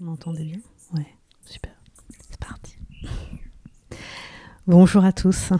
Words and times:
Vous 0.00 0.06
m'entendez 0.06 0.44
bien? 0.44 0.58
Ouais, 0.92 1.06
super. 1.44 1.70
C'est 2.28 2.40
parti. 2.40 2.76
Bonjour 4.66 5.04
à 5.04 5.12
tous. 5.12 5.52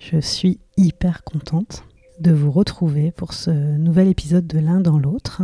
Je 0.00 0.18
suis 0.18 0.58
hyper 0.76 1.22
contente 1.22 1.84
de 2.18 2.32
vous 2.32 2.50
retrouver 2.50 3.12
pour 3.12 3.34
ce 3.34 3.50
nouvel 3.50 4.08
épisode 4.08 4.48
de 4.48 4.58
l'un 4.58 4.80
dans 4.80 4.98
l'autre. 4.98 5.42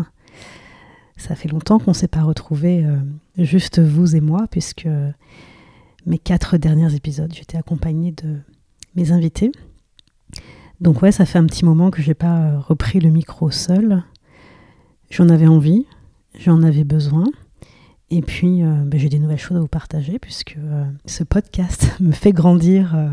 Ça 1.16 1.36
fait 1.36 1.48
longtemps 1.48 1.78
qu'on 1.78 1.92
ne 1.92 1.96
s'est 1.96 2.08
pas 2.08 2.22
retrouvés, 2.22 2.84
euh, 2.84 2.96
juste 3.36 3.78
vous 3.78 4.16
et 4.16 4.20
moi, 4.20 4.48
puisque 4.50 4.88
mes 6.04 6.18
quatre 6.18 6.56
derniers 6.56 6.92
épisodes, 6.96 7.32
j'étais 7.32 7.56
accompagnée 7.56 8.10
de 8.10 8.40
mes 8.96 9.12
invités. 9.12 9.52
Donc 10.80 11.02
ouais, 11.02 11.12
ça 11.12 11.24
fait 11.24 11.38
un 11.38 11.46
petit 11.46 11.64
moment 11.64 11.92
que 11.92 12.02
j'ai 12.02 12.14
pas 12.14 12.58
repris 12.58 12.98
le 12.98 13.10
micro 13.10 13.52
seul. 13.52 14.02
J'en 15.08 15.28
avais 15.28 15.46
envie, 15.46 15.86
j'en 16.36 16.64
avais 16.64 16.84
besoin. 16.84 17.24
Et 18.10 18.22
puis, 18.22 18.62
euh, 18.62 18.84
ben, 18.86 18.98
j'ai 18.98 19.08
des 19.08 19.18
nouvelles 19.18 19.38
choses 19.38 19.56
à 19.56 19.60
vous 19.60 19.68
partager 19.68 20.18
puisque 20.18 20.56
euh, 20.56 20.84
ce 21.04 21.24
podcast 21.24 21.94
me 22.00 22.12
fait 22.12 22.32
grandir 22.32 22.94
euh, 22.94 23.08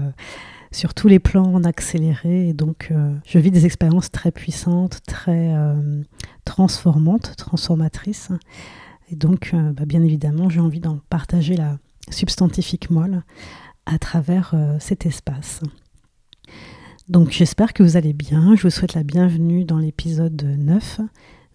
sur 0.72 0.94
tous 0.94 1.08
les 1.08 1.20
plans 1.20 1.54
en 1.54 1.64
accéléré. 1.64 2.50
Et 2.50 2.54
donc, 2.54 2.92
je 3.26 3.40
vis 3.40 3.52
des 3.52 3.66
expériences 3.66 4.12
très 4.12 4.32
puissantes, 4.32 5.00
très 5.08 5.54
transformantes, 6.44 7.34
transformatrices. 7.38 8.30
Et 9.10 9.16
donc, 9.16 9.52
ben, 9.54 9.86
bien 9.86 10.04
évidemment, 10.04 10.50
j'ai 10.50 10.60
envie 10.60 10.82
d'en 10.82 11.00
partager 11.10 11.56
la 11.56 11.78
substantifique 12.10 12.90
moelle 12.90 13.24
à 13.86 13.98
travers 14.00 14.54
cet 14.80 15.06
espace. 15.06 15.62
Donc, 17.08 17.32
j'espère 17.32 17.72
que 17.72 17.82
vous 17.82 17.96
allez 17.96 18.12
bien. 18.12 18.54
Je 18.58 18.64
vous 18.64 18.70
souhaite 18.70 18.96
la 18.96 19.04
bienvenue 19.04 19.64
dans 19.64 19.78
l'épisode 19.78 20.44
9 20.44 21.00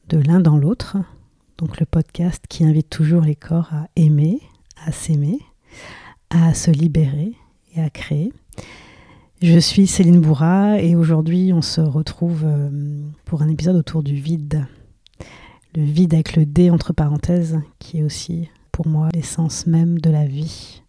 de 0.09 0.17
l'un 0.17 0.41
dans 0.41 0.57
l'autre 0.57 0.97
donc 1.61 1.79
le 1.79 1.85
podcast 1.85 2.43
qui 2.49 2.65
invite 2.65 2.89
toujours 2.89 3.21
les 3.21 3.37
corps 3.37 3.69
à 3.75 3.87
aimer, 3.95 4.41
à 4.87 4.93
s'aimer, 4.93 5.39
à 6.31 6.55
se 6.55 6.71
libérer 6.71 7.35
et 7.77 7.83
à 7.83 7.91
créer. 7.91 8.33
Je 9.43 9.59
suis 9.59 9.87
Céline 9.87 10.23
Bourra 10.23 10.81
et 10.81 10.97
aujourd'hui 10.97 11.53
on 11.53 11.61
se 11.61 11.83
retrouve 11.83 12.45
euh, 12.47 13.03
pour 13.27 13.43
un 13.43 13.49
épisode 13.49 13.77
autour 13.77 14.03
du 14.03 14.15
vide. 14.15 14.67
Le 15.75 15.83
vide 15.83 16.15
avec 16.15 16.35
le 16.35 16.47
D 16.47 16.71
entre 16.71 16.95
parenthèses 16.95 17.61
qui 17.79 17.99
est 17.99 18.03
aussi 18.03 18.49
pour 18.73 18.89
moi 18.89 19.11
l'essence 19.13 19.67
même 19.67 19.99
de 19.99 20.09
la 20.09 20.25
vie. 20.25 20.81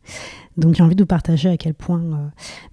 Donc 0.56 0.75
j'ai 0.75 0.83
envie 0.83 0.95
de 0.95 1.03
vous 1.03 1.08
partager 1.08 1.50
à 1.50 1.58
quel 1.58 1.73
point 1.73 2.02
euh, 2.02 2.28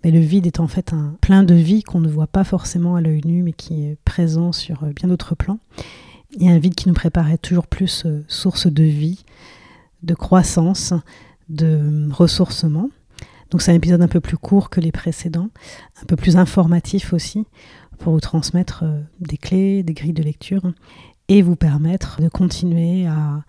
ben, 0.05 0.15
le 0.15 0.21
vide 0.21 0.47
est 0.47 0.61
en 0.61 0.69
fait 0.69 0.93
un 0.93 1.17
plein 1.21 1.43
de 1.43 1.55
vie 1.55 1.83
qu'on 1.83 2.01
ne 2.01 2.09
voit 2.09 2.29
pas 2.29 2.45
forcément 2.45 2.95
à 2.95 3.01
l'œil 3.01 3.23
nu 3.25 3.43
mais 3.43 3.53
qui 3.53 3.87
est 3.87 3.99
présent 4.05 4.53
sur 4.53 4.85
euh, 4.85 4.93
bien 4.93 5.09
d'autres 5.09 5.35
plans 5.35 5.59
a 6.37 6.53
un 6.53 6.59
vide 6.59 6.75
qui 6.75 6.89
nous 6.89 6.95
préparait 6.95 7.39
toujours 7.39 7.67
plus 7.67 8.05
euh, 8.05 8.23
source 8.29 8.67
de 8.67 8.83
vie, 8.83 9.25
de 10.03 10.15
croissance, 10.15 10.93
de 11.49 12.09
ressourcement. 12.13 12.91
Donc 13.51 13.63
c'est 13.63 13.73
un 13.73 13.77
épisode 13.77 14.03
un 14.03 14.09
peu 14.09 14.21
plus 14.21 14.37
court 14.37 14.69
que 14.69 14.81
les 14.81 14.93
précédents, 14.93 15.49
un 16.03 16.05
peu 16.05 16.17
plus 16.17 16.37
informatif 16.37 17.13
aussi, 17.13 17.47
pour 17.99 18.13
vous 18.13 18.21
transmettre 18.21 18.85
euh, 18.85 19.01
des 19.21 19.39
clés, 19.39 19.83
des 19.83 19.95
grilles 19.95 20.13
de 20.13 20.23
lecture, 20.23 20.63
et 21.29 21.43
vous 21.43 21.57
permettre 21.57 22.21
de 22.23 22.29
continuer 22.29 23.07
à 23.07 23.43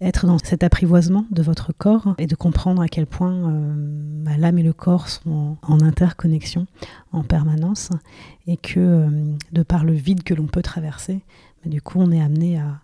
être 0.00 0.26
dans 0.26 0.38
cet 0.38 0.64
apprivoisement 0.64 1.26
de 1.30 1.42
votre 1.42 1.72
corps 1.72 2.14
et 2.18 2.26
de 2.26 2.34
comprendre 2.34 2.82
à 2.82 2.88
quel 2.88 3.06
point 3.06 3.32
euh, 3.32 3.74
bah, 4.24 4.36
l'âme 4.36 4.58
et 4.58 4.62
le 4.62 4.72
corps 4.72 5.08
sont 5.08 5.56
en, 5.62 5.80
interconnexion 5.80 6.66
en 7.12 7.22
permanence 7.22 7.90
et 8.46 8.56
que 8.56 9.08
de 9.52 9.62
par 9.62 9.84
le 9.84 9.92
vide 9.92 10.24
que 10.24 10.34
l'on 10.34 10.46
peut 10.46 10.62
traverser, 10.62 11.22
du 11.66 11.80
coup, 11.80 12.00
on 12.00 12.10
est 12.10 12.20
amené 12.20 12.58
à, 12.58 12.80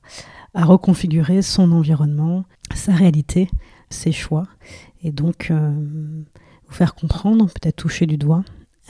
reconfigurer 0.54 1.42
son 1.42 1.70
environnement, 1.70 2.44
sa 2.74 2.92
réalité, 2.92 3.48
ses 3.90 4.10
choix, 4.10 4.48
et 5.04 5.12
donc 5.12 5.50
euh, 5.50 5.70
vous 6.66 6.74
faire 6.74 6.94
comprendre, 6.94 7.46
peut-être 7.46 7.76
toucher 7.76 8.06
du 8.06 8.16
doigt, 8.16 8.42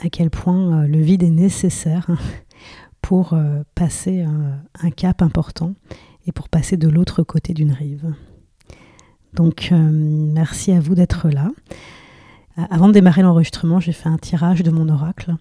à 0.03 0.09
quel 0.09 0.31
point 0.31 0.83
euh, 0.83 0.87
le 0.87 0.99
vide 0.99 1.21
est 1.21 1.29
nécessaire 1.29 2.07
pour 3.01 3.33
euh, 3.33 3.61
passer 3.75 4.25
un 4.81 4.89
cap 4.91 5.21
important 5.21 5.75
et 6.25 6.31
pour 6.31 6.49
passer 6.49 6.75
de 6.75 6.87
l'autre 6.89 7.21
côté 7.23 7.53
d'une 7.53 7.71
rive. 7.71 8.13
Donc 9.33 9.71
merci 9.71 10.71
à 10.71 10.79
vous 10.79 10.95
d'être 10.95 11.29
là. 11.29 11.49
Avant 12.69 12.87
de 12.87 12.93
démarrer 12.93 13.21
l'enregistrement, 13.21 13.79
j'ai 13.79 13.91
fait 13.91 14.09
un 14.09 14.17
tirage 14.17 14.63
de 14.63 14.71
mon 14.71 14.89
oracle. 14.89 15.35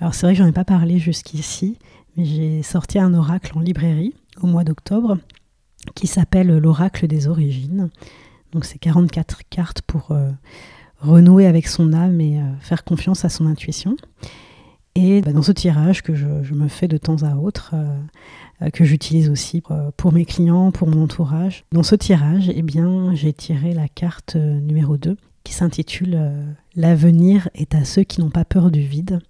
Alors 0.00 0.14
c'est 0.14 0.26
vrai 0.26 0.34
que 0.34 0.38
j'en 0.38 0.46
ai 0.46 0.52
pas 0.52 0.64
parlé 0.64 0.98
jusqu'ici, 0.98 1.78
j'ai 2.16 2.62
sorti 2.62 2.98
un 2.98 3.14
oracle 3.14 3.52
en 3.56 3.60
librairie 3.60 4.14
au 4.42 4.46
mois 4.46 4.64
d'octobre 4.64 5.18
qui 5.94 6.06
s'appelle 6.06 6.58
l'oracle 6.58 7.06
des 7.06 7.28
origines. 7.28 7.90
Donc 8.52 8.64
c'est 8.64 8.78
44 8.78 9.42
cartes 9.48 9.82
pour 9.82 10.10
euh, 10.10 10.30
renouer 10.98 11.46
avec 11.46 11.66
son 11.66 11.92
âme 11.92 12.20
et 12.20 12.40
euh, 12.40 12.44
faire 12.60 12.84
confiance 12.84 13.24
à 13.24 13.28
son 13.28 13.46
intuition. 13.46 13.96
Et 14.96 15.20
bah, 15.20 15.32
dans 15.32 15.42
ce 15.42 15.52
tirage 15.52 16.02
que 16.02 16.14
je, 16.14 16.26
me 16.52 16.68
fais 16.68 16.88
de 16.88 16.96
temps 16.96 17.22
à 17.22 17.36
autre, 17.36 17.74
euh, 17.74 18.70
que 18.70 18.84
j'utilise 18.84 19.30
aussi 19.30 19.62
pour, 19.96 20.12
mes 20.12 20.24
clients, 20.24 20.72
pour 20.72 20.88
mon 20.88 21.04
entourage, 21.04 21.64
dans 21.72 21.84
ce 21.84 21.94
tirage, 21.94 22.50
eh 22.52 22.62
bien, 22.62 23.14
j'ai 23.14 23.32
tiré 23.32 23.72
la 23.72 23.88
carte 23.88 24.34
numéro 24.34 24.96
2 24.96 25.16
qui 25.44 25.54
s'intitule 25.54 26.20
L'avenir 26.76 27.48
est 27.54 27.74
à 27.74 27.84
ceux 27.84 28.02
qui 28.02 28.20
n'ont 28.20 28.30
pas 28.30 28.44
peur 28.44 28.70
du 28.70 28.82
vide. 28.82 29.20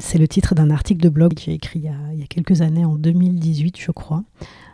C'est 0.00 0.16
le 0.16 0.26
titre 0.26 0.54
d'un 0.54 0.70
article 0.70 1.02
de 1.02 1.10
blog 1.10 1.34
que 1.34 1.42
j'ai 1.42 1.52
écrit 1.52 1.80
il 1.80 2.18
y, 2.18 2.22
a, 2.22 2.26
quelques 2.26 2.62
années, 2.62 2.86
en 2.86 2.94
2018 2.94 3.76
je 3.78 3.92
crois. 3.92 4.24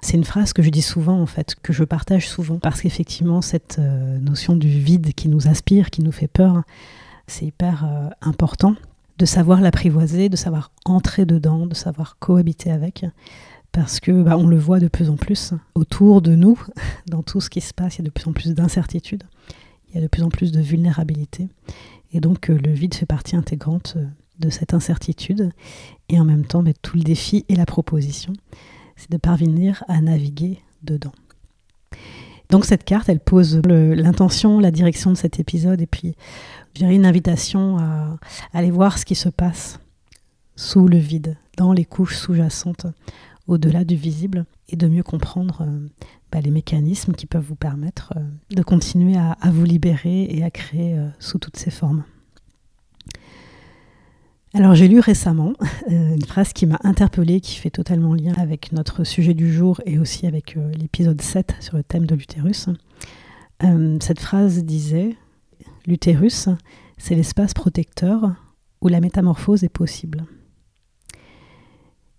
C'est 0.01 0.17
une 0.17 0.25
phrase 0.25 0.53
que 0.53 0.63
je 0.63 0.71
dis 0.71 0.83
souvent 0.83 1.21
en 1.21 1.27
fait, 1.27 1.57
que 1.61 1.73
je 1.73 1.83
partage 1.83 2.29
souvent, 2.29 2.59
parce 2.59 2.81
qu'effectivement 2.81 3.43
cette 3.43 3.79
euh, 3.81 4.19
notion 4.19 4.55
du 4.55 4.69
vide 4.69 5.13
qui 5.15 5.29
nous 5.29 5.49
aspire, 5.49 5.91
qui 5.91 6.03
nous 6.03 6.13
fait 6.13 6.29
peur, 6.29 6.63
c'est 7.27 7.45
hyper 7.45 7.85
euh, 7.85 8.09
important 8.23 8.77
de 9.19 9.25
savoir 9.25 9.61
l'apprivoiser, 9.61 10.29
de 10.29 10.37
savoir 10.37 10.71
entrer 10.85 11.27
dedans, 11.27 11.67
de 11.67 11.75
savoir 11.75 12.19
cohabiter 12.21 12.71
avec, 12.71 13.05
parce 13.73 13.99
que 13.99 14.23
bah, 14.23 14.39
on 14.39 14.47
le 14.47 14.59
voit 14.59 14.79
de 14.79 14.89
plus 14.89 15.11
en 15.11 15.17
plus 15.17 15.55
autour 15.75 16.23
de 16.23 16.37
nous, 16.37 16.59
dans 17.09 17.25
tout 17.25 17.41
ce 17.41 17.51
qui 17.51 17.61
se 17.61 17.75
passe, 17.75 17.97
il 17.97 17.99
y 17.99 18.03
a 18.03 18.05
de 18.05 18.11
plus 18.11 18.29
en 18.29 18.33
plus 18.33 18.55
d'incertitudes, 18.55 19.25
il 19.89 19.97
y 19.97 19.99
a 19.99 20.03
de 20.03 20.09
plus 20.09 20.23
en 20.23 20.29
plus 20.29 20.53
de 20.53 20.61
vulnérabilité, 20.61 21.49
et 22.13 22.21
donc 22.21 22.49
euh, 22.49 22.57
le 22.57 22.71
vide 22.71 22.95
fait 22.95 23.07
partie 23.07 23.35
intégrante 23.35 23.97
de 24.39 24.51
cette 24.51 24.75
incertitude 24.75 25.51
et 26.09 26.21
en 26.21 26.25
même 26.25 26.45
temps 26.45 26.65
tout 26.83 26.97
le 26.97 27.03
défi 27.03 27.45
et 27.49 27.57
la 27.57 27.67
proposition, 27.67 28.33
c'est 28.97 29.11
de 29.11 29.17
parvenir 29.17 29.85
à 29.89 30.01
naviguer 30.01 30.61
dedans. 30.83 31.13
Donc 32.51 32.65
cette 32.65 32.85
carte, 32.85 33.09
elle 33.09 33.21
pose 33.21 33.61
l'intention, 33.65 34.61
la 34.61 34.71
direction 34.71 35.11
de 35.11 35.17
cet 35.17 35.41
épisode 35.41 35.81
et 35.81 35.87
puis 35.87 36.15
je 36.75 36.81
dirais 36.81 36.95
une 36.95 37.07
invitation 37.07 37.79
à, 37.79 38.19
aller 38.53 38.71
voir 38.71 38.99
ce 38.99 39.05
qui 39.05 39.15
se 39.15 39.29
passe 39.29 39.81
sous 40.55 40.89
le 40.89 40.99
vide, 40.99 41.37
dans 41.57 41.73
les 41.73 41.85
couches 41.85 42.17
sous-jacentes, 42.17 42.87
au-delà 43.47 43.85
du 43.85 43.97
visible 43.97 44.47
et 44.69 44.77
de 44.77 44.89
mieux 44.89 45.03
comprendre 45.03 45.63
euh, 45.63 45.89
bah, 46.33 46.41
les 46.41 46.51
mécanismes 46.51 47.13
qui 47.13 47.27
peuvent 47.27 47.45
vous 47.45 47.57
permettre 47.57 48.13
euh, 48.17 48.21
de 48.51 48.63
continuer 48.63 49.17
à, 49.17 49.37
vous 49.51 49.65
libérer 49.65 50.25
et 50.25 50.43
à 50.43 50.51
créer 50.51 50.99
euh, 50.99 51.09
sous 51.19 51.39
toutes 51.39 51.57
ces 51.57 51.71
formes. 51.71 52.05
Alors 54.57 54.75
j'ai 54.75 54.89
lu 54.89 55.01
récemment 55.01 55.53
euh, 55.91 56.15
une 56.15 56.25
phrase 56.25 56.55
qui 56.55 56.65
m'a 56.65 56.79
interpellée, 56.83 57.43
qui 57.43 57.57
fait 57.57 57.69
totalement 57.69 58.15
lien 58.15 58.33
avec 58.39 58.73
notre 58.73 59.05
sujet 59.05 59.35
du 59.35 59.53
jour 59.53 59.83
et 59.85 59.99
aussi 59.99 60.27
avec 60.27 60.57
euh, 60.57 60.73
l'épisode 60.73 61.21
7 61.21 61.57
sur 61.61 61.77
le 61.77 61.83
thème 61.83 62.07
de 62.07 62.15
l'utérus. 62.15 62.71
Euh, 63.65 63.99
cette 64.01 64.19
phrase 64.19 64.65
disait 64.65 65.15
L'utérus, 65.87 66.49
c'est 66.97 67.15
l'espace 67.15 67.53
protecteur 67.53 68.33
où 68.81 68.89
la 68.89 69.03
métamorphose 69.03 69.63
est 69.63 69.69
possible. 69.69 70.25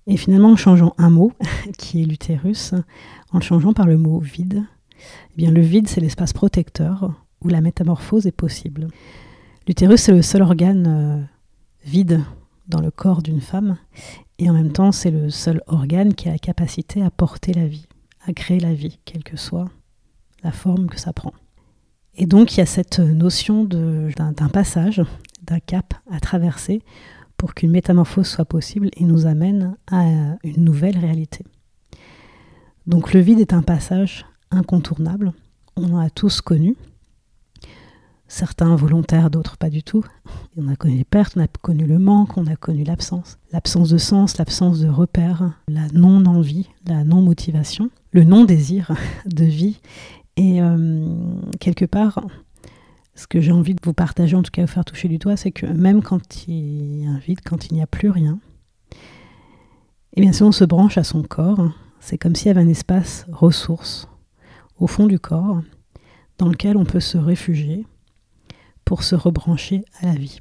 Et 0.06 0.16
finalement, 0.16 0.52
en 0.52 0.56
changeant 0.56 0.94
un 1.00 1.10
mot, 1.10 1.32
qui 1.80 2.04
est 2.04 2.06
l'utérus, 2.06 2.76
en 3.32 3.40
le 3.40 3.44
changeant 3.44 3.74
par 3.74 3.88
le 3.88 3.98
mot 3.98 4.20
vide, 4.20 4.64
eh 5.32 5.38
bien 5.38 5.50
le 5.50 5.62
vide, 5.62 5.88
c'est 5.88 6.02
l'espace 6.02 6.34
protecteur 6.34 7.16
où 7.42 7.48
la 7.48 7.62
métamorphose 7.62 8.28
est 8.28 8.32
possible. 8.32 8.90
L'utérus, 9.68 10.02
c'est 10.02 10.12
le 10.12 10.22
seul 10.22 10.44
organe 10.44 11.28
vide 11.88 12.22
dans 12.68 12.82
le 12.82 12.92
corps 12.92 13.22
d'une 13.22 13.42
femme, 13.42 13.78
et 14.40 14.50
en 14.50 14.54
même 14.54 14.74
temps 14.74 14.92
c'est 14.92 15.10
le 15.10 15.30
seul 15.30 15.62
organe 15.68 16.14
qui 16.14 16.28
a 16.28 16.34
la 16.34 16.38
capacité 16.38 17.02
à 17.02 17.10
porter 17.10 17.54
la 17.54 17.66
vie, 17.66 17.88
à 18.26 18.34
créer 18.34 18.60
la 18.60 18.74
vie, 18.74 19.00
quelle 19.06 19.24
que 19.24 19.38
soit 19.38 19.70
la 20.44 20.52
forme 20.52 20.88
que 20.88 21.00
ça 21.00 21.14
prend. 21.14 21.34
Et 22.16 22.26
donc 22.26 22.54
il 22.54 22.58
y 22.58 22.62
a 22.62 22.66
cette 22.66 23.00
notion 23.00 23.64
d'un 23.64 24.50
passage, 24.52 25.02
d'un 25.44 25.60
cap 25.60 25.94
à 26.12 26.20
traverser 26.20 26.82
pour 27.38 27.54
qu'une 27.54 27.72
métamorphose 27.72 28.28
soit 28.28 28.46
possible 28.46 28.90
et 28.98 29.06
nous 29.06 29.26
amène 29.26 29.78
à 29.90 30.04
une 30.44 30.64
nouvelle 30.64 30.98
réalité. 30.98 31.46
Donc 32.86 33.14
le 33.14 33.22
vide 33.22 33.40
est 33.40 33.54
un 33.54 33.62
passage 33.62 34.26
incontournable, 34.52 35.32
on 35.76 35.94
en 35.94 36.00
a 36.00 36.10
tous 36.10 36.42
connu, 36.42 36.76
certains 38.28 38.76
volontaires, 38.76 39.30
d'autres 39.30 39.58
pas 39.58 39.70
du 39.70 39.84
tout. 39.84 40.04
on 40.58 40.68
a 40.68 40.76
connu 40.76 40.98
les 40.98 41.04
pertes, 41.04 41.34
on 41.38 41.42
a 41.42 41.48
connu 41.48 41.86
le 41.86 42.00
manque, 42.00 42.38
on 42.38 42.48
a 42.48 42.56
connu 42.56 42.84
l'absence. 42.84 43.38
L'absence 43.52 43.90
de 43.90 43.98
sens, 43.98 44.38
l'absence 44.38 44.80
de 44.80 44.90
repères, 44.90 45.52
la 45.68 45.88
non-envie, 45.94 46.70
la 46.86 47.04
non-motivation, 47.04 47.90
le 48.12 48.24
non-désir 48.24 48.92
de 49.26 49.46
vie 49.46 49.80
Et 50.36 50.62
euh, 50.62 51.08
quelque 51.60 51.86
part, 51.86 52.22
ce 53.16 53.28
que 53.28 53.42
j'ai 53.42 53.52
envie 53.52 53.74
de 53.74 53.82
vous 53.84 53.94
partager, 53.94 54.36
en 54.36 54.44
tout 54.44 54.52
cas 54.52 54.62
vous 54.62 54.68
faire 54.68 54.86
toucher 54.86 55.08
du 55.08 55.18
doigt, 55.18 55.38
c'est 55.38 55.52
que 55.52 55.66
même 55.66 56.04
quand 56.04 56.48
il 56.48 57.04
y 57.04 57.08
a 57.08 57.10
un 57.10 57.20
vide, 57.20 57.40
quand 57.44 57.68
il 57.72 57.74
n'y 57.76 57.82
a 57.82 57.88
plus 57.88 58.10
rien, 58.10 58.40
et 60.14 60.20
eh 60.20 60.22
bien 60.22 60.34
si 60.34 60.42
on 60.42 60.52
se 60.52 60.64
branche 60.64 60.98
à 60.98 61.04
son 61.04 61.22
corps, 61.22 61.70
c'est 62.00 62.18
comme 62.18 62.36
s'il 62.36 62.48
y 62.48 62.50
avait 62.50 62.62
un 62.62 62.68
espace 62.68 63.28
ressource 63.32 64.10
au 64.80 64.88
fond 64.88 65.06
du 65.06 65.20
corps 65.20 65.62
dans 66.40 66.48
lequel 66.48 66.76
on 66.78 66.86
peut 66.86 67.00
se 67.00 67.18
réfugier 67.18 67.86
pour 68.88 69.04
se 69.04 69.16
rebrancher 69.16 69.84
à 70.00 70.06
la 70.06 70.16
vie. 70.16 70.40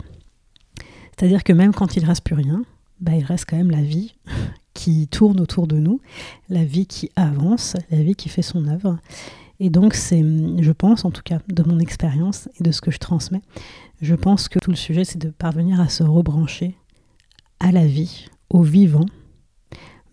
C'est-à-dire 1.10 1.42
que 1.42 1.52
même 1.52 1.74
quand 1.74 1.96
il 1.96 2.04
ne 2.04 2.06
reste 2.06 2.22
plus 2.22 2.36
rien, 2.36 2.62
bah, 3.00 3.16
il 3.16 3.24
reste 3.24 3.46
quand 3.50 3.56
même 3.56 3.72
la 3.72 3.82
vie 3.82 4.14
qui 4.72 5.08
tourne 5.08 5.40
autour 5.40 5.66
de 5.66 5.78
nous, 5.78 6.00
la 6.48 6.64
vie 6.64 6.86
qui 6.86 7.10
avance, 7.16 7.76
la 7.90 8.04
vie 8.04 8.14
qui 8.14 8.28
fait 8.28 8.42
son 8.42 8.68
œuvre. 8.68 8.98
Et 9.58 9.68
donc, 9.68 9.94
c'est, 9.94 10.20
je 10.60 10.70
pense, 10.70 11.04
en 11.04 11.10
tout 11.10 11.22
cas, 11.24 11.40
de 11.48 11.62
mon 11.64 11.80
expérience 11.80 12.48
et 12.60 12.62
de 12.62 12.70
ce 12.70 12.80
que 12.80 12.92
je 12.92 12.98
transmets, 12.98 13.42
je 14.00 14.14
pense 14.14 14.48
que 14.48 14.60
tout 14.60 14.70
le 14.70 14.76
sujet, 14.76 15.04
c'est 15.04 15.18
de 15.18 15.30
parvenir 15.30 15.80
à 15.80 15.88
se 15.88 16.04
rebrancher 16.04 16.76
à 17.58 17.72
la 17.72 17.84
vie, 17.84 18.28
au 18.48 18.62
vivant, 18.62 19.06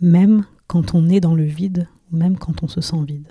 même 0.01 0.44
quand 0.65 0.95
on 0.95 1.07
est 1.07 1.19
dans 1.19 1.35
le 1.35 1.45
vide, 1.45 1.88
même 2.12 2.39
quand 2.39 2.63
on 2.63 2.68
se 2.68 2.81
sent 2.81 3.03
vide. 3.06 3.27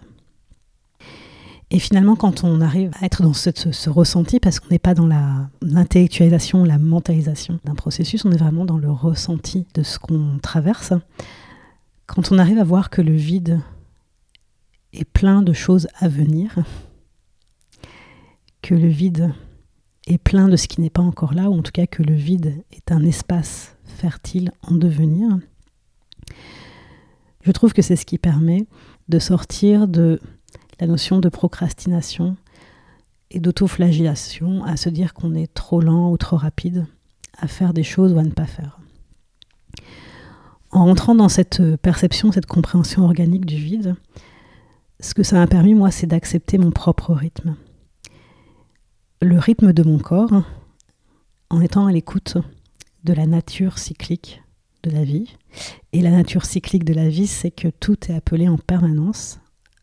Et 1.74 1.78
finalement, 1.78 2.16
quand 2.16 2.44
on 2.44 2.60
arrive 2.60 2.90
à 3.00 3.06
être 3.06 3.22
dans 3.22 3.32
ce, 3.32 3.88
ressenti, 3.88 4.40
parce 4.40 4.60
qu'on 4.60 4.68
n'est 4.68 4.78
pas 4.78 4.92
dans 4.92 5.08
l'intellectualisation, 5.62 6.64
la 6.64 6.76
mentalisation 6.76 7.60
d'un 7.64 7.74
processus, 7.74 8.26
on 8.26 8.30
est 8.30 8.36
vraiment 8.36 8.66
dans 8.66 8.76
le 8.76 8.90
ressenti 8.90 9.66
de 9.72 9.82
ce 9.82 9.98
qu'on 9.98 10.38
traverse, 10.42 10.92
quand 12.06 12.30
on 12.30 12.36
arrive 12.36 12.58
à 12.58 12.64
voir 12.64 12.90
que 12.90 13.00
le 13.00 13.14
vide 13.14 13.62
est 14.92 15.06
plein 15.06 15.40
de 15.40 15.54
choses 15.54 15.88
à 15.98 16.08
venir, 16.08 16.58
que 18.60 18.74
le 18.74 18.88
vide 18.88 19.32
est 20.06 20.18
plein 20.18 20.48
de 20.48 20.56
ce 20.56 20.68
qui 20.68 20.82
n'est 20.82 20.90
pas 20.90 21.00
encore 21.00 21.32
là, 21.32 21.48
ou 21.48 21.58
en 21.58 21.62
tout 21.62 21.72
cas 21.72 21.86
que 21.86 22.02
le 22.02 22.14
vide 22.14 22.62
est 22.72 22.92
un 22.92 23.02
espace 23.02 23.76
fertile 23.86 24.52
en 24.60 24.74
devenir, 24.74 25.38
je 27.44 27.50
trouve 27.50 27.72
que 27.72 27.80
c'est 27.80 27.96
ce 27.96 28.04
qui 28.04 28.18
permet 28.18 28.66
de 29.08 29.18
sortir 29.18 29.88
de 29.88 30.20
la 30.82 30.88
notion 30.88 31.20
de 31.20 31.28
procrastination 31.28 32.36
et 33.30 33.38
d'autoflagellation, 33.38 34.64
à 34.64 34.76
se 34.76 34.88
dire 34.88 35.14
qu'on 35.14 35.36
est 35.36 35.54
trop 35.54 35.80
lent 35.80 36.10
ou 36.10 36.16
trop 36.16 36.36
rapide 36.36 36.88
à 37.38 37.46
faire 37.46 37.72
des 37.72 37.84
choses 37.84 38.12
ou 38.12 38.18
à 38.18 38.24
ne 38.24 38.32
pas 38.32 38.46
faire. 38.46 38.80
En 40.72 40.86
rentrant 40.86 41.14
dans 41.14 41.28
cette 41.28 41.76
perception, 41.76 42.32
cette 42.32 42.46
compréhension 42.46 43.04
organique 43.04 43.46
du 43.46 43.54
vide, 43.54 43.94
ce 44.98 45.14
que 45.14 45.22
ça 45.22 45.36
m'a 45.36 45.46
permis, 45.46 45.74
moi, 45.74 45.92
c'est 45.92 46.08
d'accepter 46.08 46.58
mon 46.58 46.72
propre 46.72 47.14
rythme. 47.14 47.54
Le 49.20 49.38
rythme 49.38 49.72
de 49.72 49.84
mon 49.84 50.00
corps, 50.00 50.42
en 51.48 51.60
étant 51.60 51.86
à 51.86 51.92
l'écoute 51.92 52.38
de 53.04 53.12
la 53.12 53.26
nature 53.26 53.78
cyclique 53.78 54.42
de 54.82 54.90
la 54.90 55.04
vie. 55.04 55.36
Et 55.92 56.00
la 56.00 56.10
nature 56.10 56.44
cyclique 56.44 56.84
de 56.84 56.94
la 56.94 57.08
vie, 57.08 57.28
c'est 57.28 57.52
que 57.52 57.68
tout 57.68 58.10
est 58.10 58.16
appelé 58.16 58.48
en 58.48 58.58
permanence 58.58 59.38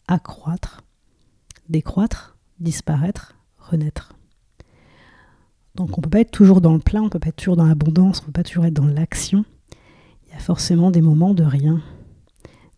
à 0.10 0.18
croître, 0.18 0.82
décroître, 1.70 2.38
disparaître, 2.60 3.36
renaître. 3.58 4.14
Donc 5.76 5.98
on 5.98 6.02
ne 6.02 6.04
peut 6.04 6.10
pas 6.10 6.22
être 6.22 6.32
toujours 6.32 6.62
dans 6.62 6.74
le 6.74 6.80
plein, 6.80 7.02
on 7.02 7.06
ne 7.06 7.10
peut 7.10 7.20
pas 7.20 7.30
être 7.30 7.36
toujours 7.36 7.56
dans 7.56 7.66
l'abondance, 7.66 8.20
on 8.20 8.24
ne 8.24 8.26
peut 8.28 8.34
pas 8.34 8.44
toujours 8.44 8.66
être 8.66 8.74
dans 8.74 8.88
l'action. 8.88 9.46
Il 10.26 10.34
y 10.34 10.36
a 10.36 10.40
forcément 10.40 10.92
des 10.92 11.02
moments 11.02 11.34
de 11.34 11.44
rien, 11.44 11.82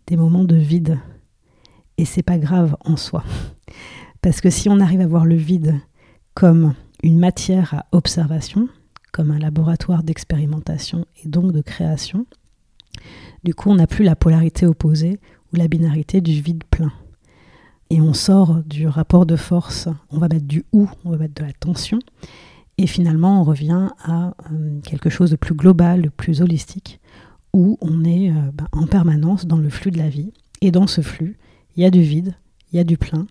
des 0.07 0.17
moments 0.17 0.43
de 0.43 0.55
vide. 0.55 0.99
Et 1.97 2.05
c'est 2.05 2.23
pas 2.23 2.37
grave 2.37 2.75
en 2.85 2.97
soi. 2.97 3.23
Parce 4.21 4.41
que 4.41 4.49
si 4.49 4.69
on 4.69 4.79
arrive 4.79 5.01
à 5.01 5.07
voir 5.07 5.25
le 5.25 5.35
vide 5.35 5.79
comme 6.33 6.75
une 7.01 7.19
matière 7.19 7.73
à 7.73 7.85
observation, 7.91 8.69
comme 9.11 9.31
un 9.31 9.39
laboratoire 9.39 10.03
d'expérimentation 10.03 11.05
et 11.23 11.27
donc 11.27 11.51
de 11.51 11.61
création, 11.61 12.25
du 13.43 13.53
coup 13.55 13.69
on 13.71 13.75
n'a 13.75 13.87
plus 13.87 14.05
la 14.05 14.15
polarité 14.15 14.65
opposée 14.65 15.19
ou 15.51 15.57
la 15.57 15.67
binarité 15.67 16.21
du 16.21 16.39
vide 16.39 16.63
plein 16.65 16.91
et 17.91 17.99
on 17.99 18.13
sort 18.13 18.63
du 18.65 18.87
rapport 18.87 19.25
de 19.25 19.35
force, 19.35 19.89
on 20.11 20.17
va 20.17 20.29
mettre 20.29 20.45
du 20.45 20.63
ou, 20.71 20.89
on 21.03 21.11
va 21.11 21.17
mettre 21.17 21.33
de 21.33 21.43
la 21.45 21.51
tension, 21.51 21.99
et 22.77 22.87
finalement 22.87 23.41
on 23.41 23.43
revient 23.43 23.89
à 24.01 24.33
euh, 24.49 24.79
quelque 24.79 25.09
chose 25.09 25.29
de 25.29 25.35
plus 25.35 25.53
global, 25.53 26.01
de 26.01 26.07
plus 26.07 26.41
holistique, 26.41 27.01
où 27.51 27.77
on 27.81 28.05
est 28.05 28.29
euh, 28.29 28.51
ben, 28.53 28.69
en 28.71 28.87
permanence 28.87 29.45
dans 29.45 29.57
le 29.57 29.69
flux 29.69 29.91
de 29.91 29.97
la 29.97 30.07
vie, 30.07 30.31
et 30.61 30.71
dans 30.71 30.87
ce 30.87 31.01
flux, 31.01 31.37
il 31.75 31.83
y 31.83 31.85
a 31.85 31.91
du 31.91 32.01
vide, 32.01 32.33
il 32.71 32.77
y 32.77 32.79
a 32.79 32.85
du 32.85 32.97
plein, 32.97 33.27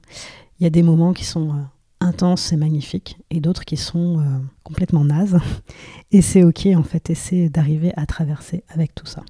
il 0.58 0.64
y 0.64 0.66
a 0.66 0.70
des 0.70 0.82
moments 0.82 1.14
qui 1.14 1.24
sont 1.24 1.48
euh, 1.48 1.62
intenses 2.00 2.52
et 2.52 2.56
magnifiques, 2.56 3.16
et 3.30 3.40
d'autres 3.40 3.64
qui 3.64 3.78
sont 3.78 4.22
complètement 4.62 5.06
nazes, 5.06 5.38
et 6.12 6.20
c'est 6.20 6.44
ok 6.44 6.66
en 6.76 6.82
fait, 6.82 7.08
essayer 7.08 7.48
d'arriver 7.48 7.94
à 7.96 8.04
traverser 8.04 8.62
avec 8.68 8.94
tout 8.94 9.06
ça. 9.06 9.22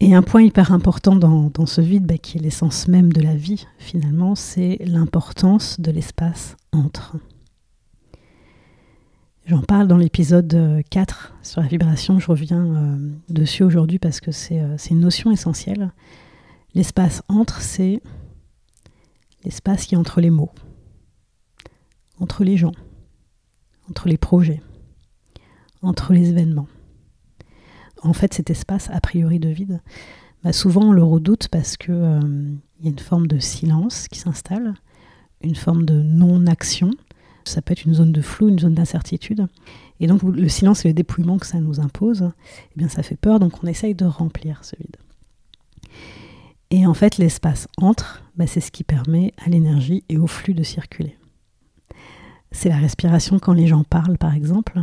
Et 0.00 0.14
un 0.14 0.22
point 0.22 0.42
hyper 0.42 0.72
important 0.72 1.16
dans, 1.16 1.66
ce 1.66 1.80
vide, 1.80 2.06
bah, 2.06 2.18
qui 2.18 2.38
est 2.38 2.40
l'essence 2.40 2.88
même 2.88 3.12
de 3.12 3.20
la 3.20 3.34
vie, 3.34 3.66
finalement, 3.78 4.34
c'est 4.34 4.78
l'importance 4.84 5.80
de 5.80 5.90
l'espace 5.90 6.56
entre. 6.72 7.16
J'en 9.46 9.60
parle 9.60 9.86
dans 9.86 9.98
l'épisode 9.98 10.82
4 10.90 11.34
sur 11.42 11.60
la 11.60 11.68
vibration, 11.68 12.18
je 12.18 12.26
reviens 12.28 12.64
euh, 12.64 13.10
dessus 13.28 13.62
aujourd'hui 13.62 13.98
parce 13.98 14.20
que 14.20 14.30
euh, 14.30 14.74
c'est 14.78 14.90
une 14.90 15.00
notion 15.00 15.30
essentielle. 15.30 15.92
L'espace 16.74 17.22
entre, 17.28 17.60
c'est 17.60 18.02
l'espace 19.44 19.84
qui 19.84 19.94
est 19.94 19.98
entre 19.98 20.22
les 20.22 20.30
mots, 20.30 20.50
entre 22.18 22.42
les 22.42 22.56
gens, 22.56 22.72
entre 23.90 24.08
les 24.08 24.16
projets, 24.16 24.62
entre 25.82 26.14
les 26.14 26.30
événements 26.30 26.68
en 28.04 28.12
fait 28.12 28.34
cet 28.34 28.50
espace 28.50 28.90
a 28.90 29.00
priori 29.00 29.38
de 29.38 29.48
vide, 29.48 29.80
bah, 30.44 30.52
souvent 30.52 30.82
on 30.82 30.92
le 30.92 31.02
redoute 31.02 31.48
parce 31.48 31.76
qu'il 31.76 31.94
euh, 31.94 32.20
y 32.82 32.86
a 32.86 32.90
une 32.90 32.98
forme 32.98 33.26
de 33.26 33.38
silence 33.38 34.08
qui 34.08 34.18
s'installe, 34.18 34.74
une 35.40 35.56
forme 35.56 35.84
de 35.84 35.94
non-action. 35.94 36.90
Ça 37.44 37.60
peut 37.60 37.72
être 37.72 37.84
une 37.84 37.94
zone 37.94 38.12
de 38.12 38.22
flou, 38.22 38.48
une 38.48 38.58
zone 38.58 38.74
d'incertitude. 38.74 39.46
Et 40.00 40.06
donc 40.06 40.22
le 40.22 40.48
silence 40.48 40.84
et 40.84 40.88
le 40.88 40.94
dépouillement 40.94 41.38
que 41.38 41.46
ça 41.46 41.60
nous 41.60 41.80
impose, 41.80 42.30
eh 42.72 42.78
bien 42.78 42.88
ça 42.88 43.02
fait 43.02 43.16
peur, 43.16 43.40
donc 43.40 43.62
on 43.62 43.66
essaye 43.66 43.94
de 43.94 44.04
remplir 44.04 44.64
ce 44.64 44.76
vide. 44.76 44.96
Et 46.70 46.86
en 46.86 46.94
fait, 46.94 47.18
l'espace 47.18 47.68
entre, 47.76 48.24
bah, 48.36 48.46
c'est 48.46 48.60
ce 48.60 48.72
qui 48.72 48.82
permet 48.82 49.32
à 49.44 49.48
l'énergie 49.50 50.02
et 50.08 50.18
au 50.18 50.26
flux 50.26 50.54
de 50.54 50.62
circuler. 50.62 51.16
C'est 52.50 52.68
la 52.68 52.78
respiration 52.78 53.38
quand 53.38 53.52
les 53.52 53.66
gens 53.66 53.84
parlent, 53.84 54.18
par 54.18 54.34
exemple 54.34 54.82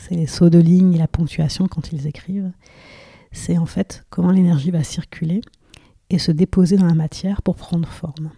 c'est 0.00 0.14
les 0.14 0.26
sauts 0.26 0.50
de 0.50 0.58
ligne 0.58 0.94
et 0.94 0.98
la 0.98 1.08
ponctuation 1.08 1.66
quand 1.68 1.92
ils 1.92 2.06
écrivent. 2.06 2.52
C'est 3.32 3.58
en 3.58 3.66
fait 3.66 4.04
comment 4.10 4.30
l'énergie 4.30 4.70
va 4.70 4.82
circuler 4.82 5.40
et 6.08 6.18
se 6.18 6.32
déposer 6.32 6.76
dans 6.76 6.86
la 6.86 6.94
matière 6.94 7.42
pour 7.42 7.56
prendre 7.56 7.88
forme. 7.88 8.30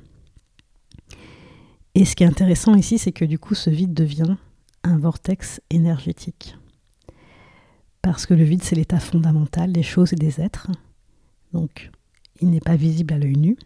Et 1.95 2.05
ce 2.05 2.17
qui 2.17 2.25
est 2.25 2.27
intéressant 2.27 2.75
ici, 2.75 2.99
c'est 2.99 3.13
que 3.13 3.25
du 3.25 3.39
coup, 3.39 3.55
ce 3.55 3.71
vide 3.71 3.95
devient 3.95 4.37
un 4.83 4.99
vortex 4.99 5.61
énergétique. 5.71 6.57
Parce 8.01 8.27
que 8.27 8.35
le 8.35 8.45
vide, 8.45 8.63
c'est 8.63 8.77
l'état 8.77 8.99
fondamental 8.99 9.73
des 9.73 9.83
choses 9.83 10.13
et 10.13 10.17
des 10.17 10.41
êtres. 10.41 10.71
Donc, 11.53 11.91
il 12.41 12.51
n'est 12.51 12.61
pas 12.61 12.77
visible 12.77 13.15
à 13.15 13.19
l'œil 13.19 13.37
nu. 13.37 13.57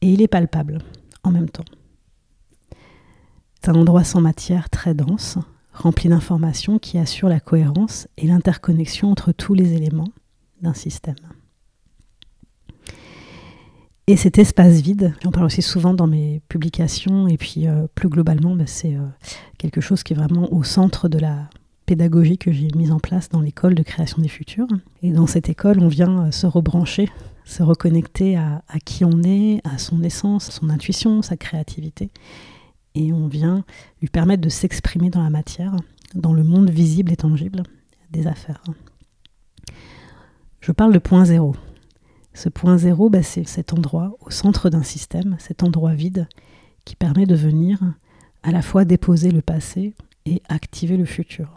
Et 0.00 0.12
il 0.12 0.22
est 0.22 0.28
palpable 0.28 0.78
en 1.22 1.30
même 1.30 1.48
temps. 1.48 1.64
C'est 3.62 3.70
un 3.70 3.74
endroit 3.74 4.04
sans 4.04 4.20
matière 4.20 4.70
très 4.70 4.94
dense, 4.94 5.38
rempli 5.76 6.08
d'informations 6.08 6.78
qui 6.78 6.98
assurent 6.98 7.28
la 7.28 7.40
cohérence 7.40 8.08
et 8.16 8.26
l'interconnexion 8.26 9.10
entre 9.10 9.32
tous 9.32 9.54
les 9.54 9.74
éléments 9.74 10.08
d'un 10.62 10.74
système. 10.74 11.16
Et 14.08 14.16
cet 14.16 14.38
espace 14.38 14.80
vide, 14.80 15.14
j'en 15.22 15.32
parle 15.32 15.46
aussi 15.46 15.62
souvent 15.62 15.92
dans 15.92 16.06
mes 16.06 16.40
publications, 16.48 17.26
et 17.26 17.36
puis 17.36 17.66
euh, 17.66 17.88
plus 17.94 18.08
globalement, 18.08 18.54
bah, 18.54 18.64
c'est 18.66 18.94
euh, 18.94 19.04
quelque 19.58 19.80
chose 19.80 20.04
qui 20.04 20.12
est 20.12 20.16
vraiment 20.16 20.52
au 20.52 20.62
centre 20.62 21.08
de 21.08 21.18
la 21.18 21.50
pédagogie 21.86 22.38
que 22.38 22.52
j'ai 22.52 22.68
mise 22.76 22.92
en 22.92 23.00
place 23.00 23.28
dans 23.28 23.40
l'école 23.40 23.74
de 23.74 23.82
création 23.82 24.22
des 24.22 24.28
futurs. 24.28 24.68
Et 25.02 25.10
dans 25.10 25.26
cette 25.26 25.48
école, 25.48 25.80
on 25.80 25.88
vient 25.88 26.26
euh, 26.26 26.30
se 26.30 26.46
rebrancher, 26.46 27.08
se 27.44 27.64
reconnecter 27.64 28.36
à, 28.36 28.62
à 28.68 28.78
qui 28.78 29.04
on 29.04 29.24
est, 29.24 29.60
à 29.64 29.76
son 29.76 30.02
essence, 30.04 30.50
son 30.52 30.70
intuition, 30.70 31.20
sa 31.20 31.36
créativité, 31.36 32.10
et 32.96 33.12
on 33.12 33.28
vient 33.28 33.64
lui 34.00 34.08
permettre 34.08 34.42
de 34.42 34.48
s'exprimer 34.48 35.10
dans 35.10 35.22
la 35.22 35.30
matière, 35.30 35.76
dans 36.14 36.32
le 36.32 36.42
monde 36.42 36.70
visible 36.70 37.12
et 37.12 37.16
tangible 37.16 37.62
des 38.10 38.26
affaires. 38.26 38.64
Je 40.60 40.72
parle 40.72 40.92
de 40.92 40.98
point 40.98 41.24
zéro. 41.24 41.54
Ce 42.34 42.48
point 42.48 42.76
zéro, 42.76 43.08
bah, 43.08 43.22
c'est 43.22 43.46
cet 43.46 43.72
endroit 43.72 44.16
au 44.20 44.30
centre 44.30 44.68
d'un 44.70 44.82
système, 44.82 45.36
cet 45.38 45.62
endroit 45.62 45.94
vide 45.94 46.26
qui 46.84 46.96
permet 46.96 47.26
de 47.26 47.34
venir 47.34 47.78
à 48.42 48.50
la 48.50 48.62
fois 48.62 48.84
déposer 48.84 49.30
le 49.30 49.42
passé 49.42 49.94
et 50.24 50.42
activer 50.48 50.96
le 50.96 51.04
futur. 51.04 51.48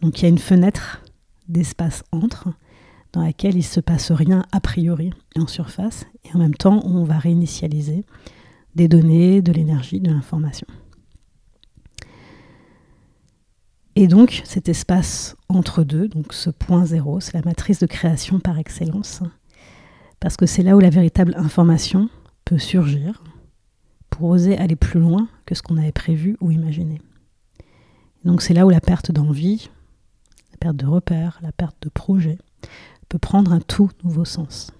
Donc 0.00 0.18
il 0.18 0.22
y 0.22 0.26
a 0.26 0.30
une 0.30 0.38
fenêtre 0.38 1.02
d'espace 1.48 2.04
entre 2.12 2.48
dans 3.12 3.22
laquelle 3.22 3.54
il 3.54 3.58
ne 3.58 3.62
se 3.62 3.80
passe 3.80 4.10
rien 4.10 4.44
a 4.52 4.60
priori 4.60 5.12
en 5.36 5.46
surface, 5.46 6.04
et 6.24 6.34
en 6.34 6.38
même 6.38 6.54
temps 6.54 6.84
on 6.84 7.04
va 7.04 7.18
réinitialiser 7.18 8.04
des 8.74 8.88
données, 8.88 9.42
de 9.42 9.52
l'énergie, 9.52 10.00
de 10.00 10.10
l'information. 10.10 10.66
Et 13.96 14.08
donc 14.08 14.42
cet 14.44 14.68
espace 14.68 15.36
entre 15.48 15.84
deux, 15.84 16.08
donc 16.08 16.32
ce 16.32 16.50
point 16.50 16.84
zéro, 16.84 17.20
c'est 17.20 17.34
la 17.34 17.42
matrice 17.42 17.78
de 17.78 17.86
création 17.86 18.40
par 18.40 18.58
excellence, 18.58 19.22
parce 20.18 20.36
que 20.36 20.46
c'est 20.46 20.62
là 20.62 20.76
où 20.76 20.80
la 20.80 20.90
véritable 20.90 21.34
information 21.36 22.08
peut 22.44 22.58
surgir 22.58 23.22
pour 24.10 24.30
oser 24.30 24.58
aller 24.58 24.76
plus 24.76 25.00
loin 25.00 25.28
que 25.46 25.54
ce 25.54 25.62
qu'on 25.62 25.76
avait 25.76 25.92
prévu 25.92 26.36
ou 26.40 26.50
imaginé. 26.50 27.00
Donc 28.24 28.42
c'est 28.42 28.54
là 28.54 28.66
où 28.66 28.70
la 28.70 28.80
perte 28.80 29.12
d'envie, 29.12 29.70
la 30.52 30.56
perte 30.58 30.76
de 30.76 30.86
repères, 30.86 31.38
la 31.42 31.52
perte 31.52 31.76
de 31.82 31.88
projet 31.88 32.38
peut 33.08 33.18
prendre 33.18 33.52
un 33.52 33.60
tout 33.60 33.90
nouveau 34.02 34.24
sens. 34.24 34.72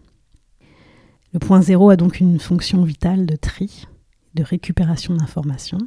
Le 1.34 1.40
point 1.40 1.60
zéro 1.60 1.90
a 1.90 1.96
donc 1.96 2.20
une 2.20 2.38
fonction 2.38 2.84
vitale 2.84 3.26
de 3.26 3.34
tri, 3.34 3.88
de 4.34 4.44
récupération 4.44 5.16
d'informations, 5.16 5.80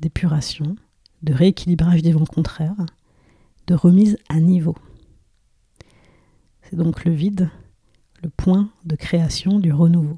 d'épuration, 0.00 0.74
de 1.22 1.34
rééquilibrage 1.34 2.00
des 2.00 2.12
vents 2.12 2.24
contraires, 2.24 2.86
de 3.66 3.74
remise 3.74 4.16
à 4.30 4.40
niveau. 4.40 4.74
C'est 6.62 6.76
donc 6.76 7.04
le 7.04 7.12
vide, 7.12 7.50
le 8.22 8.30
point 8.30 8.70
de 8.86 8.96
création 8.96 9.58
du 9.58 9.70
renouveau. 9.70 10.16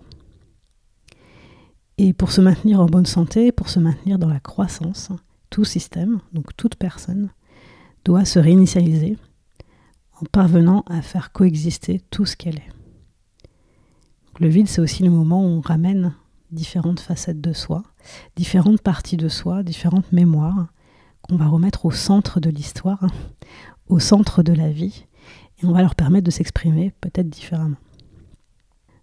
Et 1.99 2.13
pour 2.13 2.31
se 2.31 2.41
maintenir 2.41 2.81
en 2.81 2.87
bonne 2.87 3.05
santé, 3.05 3.51
pour 3.51 3.69
se 3.69 3.81
maintenir 3.81 4.17
dans 4.17 4.29
la 4.29 4.39
croissance, 4.39 5.11
tout 5.51 5.65
système, 5.65 6.21
donc 6.33 6.57
toute 6.57 6.77
personne, 6.77 7.31
doit 8.05 8.25
se 8.25 8.39
réinitialiser 8.39 9.19
en 10.21 10.25
parvenant 10.27 10.85
à 10.87 11.03
faire 11.03 11.33
coexister 11.33 12.01
tout 12.11 12.27
ce 12.27 12.37
qu'elle 12.37 12.59
est. 12.59 12.82
le 14.39 14.49
vide, 14.49 14.69
c'est 14.69 14.81
aussi 14.81 15.03
le 15.03 15.11
moment 15.11 15.43
où 15.43 15.49
on 15.49 15.61
ramène 15.61 16.15
différentes 16.51 17.01
facettes 17.01 17.41
de 17.41 17.53
soi, 17.53 17.83
différentes 18.37 18.83
parties 18.83 19.17
de 19.17 19.29
soi, 19.29 19.63
différentes 19.63 20.11
mémoires, 20.13 20.69
qu'on 21.23 21.37
va 21.37 21.47
remettre 21.47 21.87
au 21.87 21.91
centre 21.91 22.41
de 22.41 22.51
l'histoire, 22.51 23.07
au 23.89 23.99
centre 23.99 24.43
de 24.43 24.53
la 24.53 24.71
vie, 24.71 25.07
et 25.61 25.67
on 25.67 25.73
va 25.73 25.83
leur 25.83 25.95
permettre 25.95 26.25
de 26.25 26.31
s'exprimer 26.31 26.93
peut-être 27.01 27.29
différemment. 27.29 27.77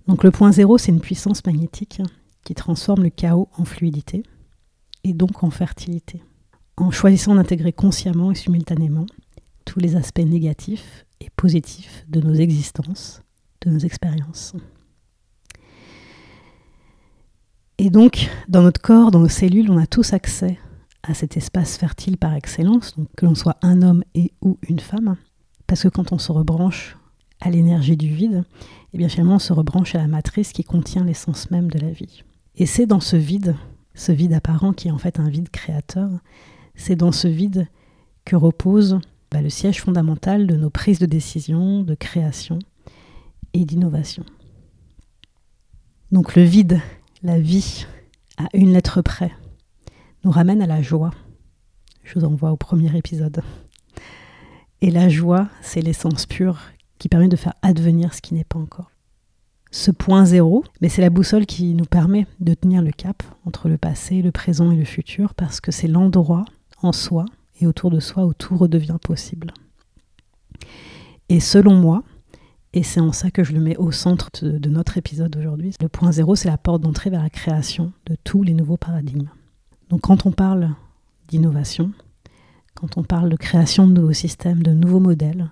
Donc 0.08 0.24
le 0.24 0.32
point 0.32 0.52
zéro, 0.52 0.78
c'est 0.78 0.92
une 0.92 1.02
puissance 1.02 1.46
magnétique 1.46 2.02
qui 2.44 2.56
transforme 2.56 3.04
le 3.04 3.10
chaos 3.10 3.50
en 3.58 3.66
fluidité, 3.66 4.24
et 5.04 5.14
donc 5.14 5.44
en 5.44 5.50
fertilité, 5.50 6.22
en 6.78 6.92
choisissant 6.92 7.36
d'intégrer 7.36 7.72
consciemment 7.72 8.32
et 8.32 8.36
simultanément 8.36 9.06
tous 9.66 9.80
les 9.80 9.96
aspects 9.96 10.20
négatifs 10.20 11.06
et 11.22 11.30
positifs 11.30 12.06
de 12.10 12.22
nos 12.22 12.34
existences, 12.34 13.22
de 13.62 13.70
nos 13.70 13.80
expériences. 13.80 14.54
Et 17.82 17.90
donc, 17.90 18.30
dans 18.50 18.62
notre 18.62 18.82
corps, 18.82 19.10
dans 19.10 19.22
nos 19.22 19.30
cellules, 19.30 19.72
on 19.72 19.78
a 19.78 19.88
tous 19.88 20.12
accès 20.12 20.60
à 21.02 21.14
cet 21.14 21.38
espace 21.38 21.78
fertile 21.78 22.18
par 22.18 22.34
excellence, 22.34 22.94
que 23.16 23.26
l'on 23.26 23.36
soit 23.36 23.56
un 23.62 23.82
homme 23.82 24.04
et 24.14 24.34
ou 24.42 24.58
une 24.68 24.82
femme, 24.82 25.16
parce 25.66 25.84
que 25.84 25.88
quand 25.88 26.12
on 26.12 26.18
se 26.18 26.34
rebranche 26.34 26.98
à 27.40 27.50
l'énergie 27.50 27.96
du 27.96 28.14
vide, 28.14 28.44
et 28.44 28.96
eh 28.96 28.98
bien 28.98 29.08
finalement 29.08 29.36
on 29.36 29.40
se 29.40 29.54
rebranche 29.54 29.96
à 29.96 30.00
la 30.00 30.08
matrice 30.08 30.52
qui 30.52 30.66
contient 30.66 31.06
l'essence 31.06 31.52
même 31.52 31.72
de 31.72 31.80
la 31.80 31.90
vie. 31.90 32.24
Et 32.58 32.66
c'est 32.66 32.86
dans 32.86 33.00
ce 33.00 33.16
vide, 33.16 33.56
ce 33.94 34.12
vide 34.12 34.34
apparent 34.34 34.74
qui 34.74 34.90
est 34.90 34.92
en 34.92 34.98
fait 34.98 35.18
un 35.18 35.30
vide 35.30 35.50
créateur, 35.50 36.10
c'est 36.76 36.98
dans 36.98 37.14
ce 37.14 37.30
vide 37.30 37.66
que 38.26 38.36
repose 38.36 39.00
bah, 39.32 39.42
le 39.42 39.50
siège 39.50 39.80
fondamental 39.80 40.48
de 40.48 40.58
nos 40.58 40.70
prises 40.70 41.00
de 41.00 41.06
décision, 41.06 41.84
de 41.84 41.96
création 41.96 42.60
et 43.54 43.64
d'innovation. 43.64 44.26
Donc 46.12 46.36
le 46.36 46.44
vide, 46.44 46.82
la 47.22 47.40
vie, 47.40 47.86
à 48.38 48.46
une 48.54 48.72
lettre 48.72 49.02
près, 49.02 49.32
nous 50.24 50.32
ramène 50.32 50.62
à 50.62 50.68
la 50.68 50.82
joie. 50.82 51.12
Je 52.04 52.18
vous 52.18 52.26
envoie 52.26 52.52
au 52.52 52.58
premier 52.58 52.96
épisode. 52.98 53.42
Et 54.82 54.90
la 54.90 55.10
joie, 55.10 55.50
c'est 55.62 55.82
l'essence 55.82 56.26
pure 56.26 56.60
qui 56.98 57.10
permet 57.10 57.28
de 57.28 57.36
faire 57.36 57.56
advenir 57.62 58.14
ce 58.14 58.22
qui 58.22 58.34
n'est 58.34 58.46
pas 58.46 58.60
encore. 58.60 58.92
Ce 59.72 59.92
point 59.92 60.26
zéro, 60.26 60.64
mais 60.82 60.90
c'est 60.90 61.02
la 61.02 61.10
boussole 61.10 61.46
qui 61.46 61.74
nous 61.74 61.86
permet 61.86 62.26
de 62.40 62.54
tenir 62.54 62.82
le 62.82 62.92
cap 62.92 63.22
entre 63.46 63.70
le 63.70 63.78
passé, 63.78 64.22
le 64.22 64.32
présent 64.32 64.72
et 64.72 64.76
le 64.76 64.86
futur, 64.86 65.36
parce 65.36 65.62
que 65.62 65.72
c'est 65.72 65.88
l'endroit 65.88 66.46
en 66.82 66.92
soi 66.92 67.26
et 67.60 67.68
autour 67.68 67.92
de 67.92 68.00
soi 68.00 68.26
où 68.26 68.34
tout 68.34 68.58
redevient 68.58 68.98
possible. 69.02 69.54
Et 71.28 71.40
selon 71.40 71.76
moi, 71.76 72.04
et 72.74 72.84
c'est 72.84 73.00
en 73.00 73.12
ça 73.12 73.32
que 73.32 73.44
je 73.44 73.54
le 73.54 73.60
mets 73.60 73.78
au 73.78 73.92
centre 73.92 74.30
de, 74.42 74.70
notre 74.70 74.98
épisode 74.98 75.36
aujourd'hui, 75.36 75.74
le 75.82 75.90
point 75.90 76.12
zéro, 76.12 76.36
c'est 76.36 76.50
la 76.50 76.58
porte 76.58 76.82
d'entrée 76.82 77.10
vers 77.10 77.24
la 77.24 77.30
création 77.30 77.94
de 78.06 78.16
tous 78.24 78.44
les 78.44 78.54
nouveaux 78.54 78.78
paradigmes. 78.78 79.30
Donc 79.90 80.02
quand 80.02 80.28
on 80.28 80.32
parle 80.32 80.70
d'innovation, 81.28 81.92
quand 82.76 82.98
on 82.98 83.04
parle 83.04 83.30
de 83.30 83.36
création 83.36 83.88
de 83.88 83.94
nouveaux 83.94 84.14
systèmes, 84.14 84.62
de 84.62 84.72
nouveaux 84.72 85.00
modèles, 85.00 85.50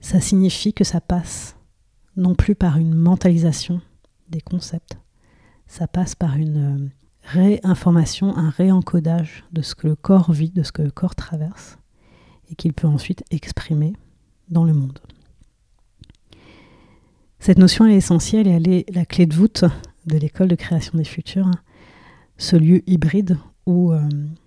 ça 0.00 0.20
signifie 0.20 0.74
que 0.74 0.84
ça 0.84 1.00
passe 1.00 1.56
non 2.16 2.34
plus 2.34 2.54
par 2.54 2.76
une 2.76 2.94
mentalisation 2.94 3.80
des 4.28 4.42
concepts, 4.42 4.98
ça 5.66 5.88
passe 5.88 6.14
par 6.14 6.36
une 6.36 6.56
euh, 6.56 6.88
réinformation, 7.22 8.36
un 8.36 8.50
réencodage 8.50 9.44
de 9.52 9.62
ce 9.62 9.74
que 9.74 9.86
le 9.86 9.96
corps 9.96 10.32
vit, 10.32 10.50
de 10.50 10.62
ce 10.62 10.72
que 10.72 10.82
le 10.82 10.90
corps 10.90 11.14
traverse, 11.14 11.78
et 12.50 12.54
qu'il 12.54 12.74
peut 12.74 12.86
ensuite 12.86 13.24
exprimer 13.30 13.94
dans 14.50 14.64
le 14.64 14.74
monde. 14.74 14.98
Cette 17.40 17.58
notion 17.58 17.86
est 17.86 17.94
essentielle 17.94 18.46
et 18.46 18.50
elle 18.50 18.68
est 18.68 18.84
la 18.94 19.04
clé 19.04 19.26
de 19.26 19.34
voûte 19.34 19.64
de 20.06 20.16
l'école 20.18 20.48
de 20.48 20.54
création 20.54 20.98
des 20.98 21.04
futurs 21.04 21.50
ce 22.38 22.56
lieu 22.56 22.82
hybride 22.88 23.36
où 23.66 23.92
euh, 23.92 24.00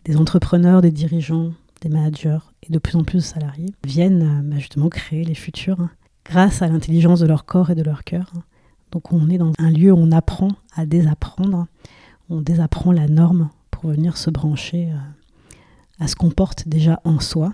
des 0.06 0.18
entrepreneurs, 0.18 0.82
des 0.82 0.92
dirigeants, 0.92 1.52
des 1.82 1.90
managers 1.90 2.40
et 2.64 2.72
de 2.72 2.80
plus 2.80 2.96
en 2.96 3.04
plus 3.04 3.18
de 3.18 3.24
salariés 3.24 3.70
viennent 3.86 4.24
euh, 4.24 4.42
bah, 4.44 4.58
justement 4.58 4.90
créer 4.90 5.24
les 5.24 5.36
futurs 5.36 5.90
grâce 6.26 6.62
à 6.62 6.68
l'intelligence 6.68 7.20
de 7.20 7.28
leur 7.28 7.46
corps 7.46 7.70
et 7.70 7.76
de 7.76 7.84
leur 7.84 8.04
cœur. 8.04 8.32
Donc 8.92 9.12
on 9.12 9.30
est 9.30 9.38
dans 9.38 9.52
un 9.60 9.70
lieu 9.70 9.92
où 9.92 9.98
on 9.98 10.12
apprend 10.12 10.50
à 10.76 10.86
désapprendre, 10.86 11.68
on 12.30 12.42
désapprend 12.42 12.92
la 12.92 13.08
norme 13.08 13.50
pour 13.70 13.90
venir 13.90 14.18
se 14.18 14.30
brancher 14.30 14.90
euh, 14.90 16.04
à 16.04 16.08
ce 16.08 16.16
qu'on 16.16 16.32
porte 16.32 16.68
déjà 16.68 17.00
en 17.04 17.20
soi 17.20 17.52